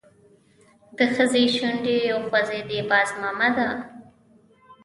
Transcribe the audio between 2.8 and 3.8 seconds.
باز مامده!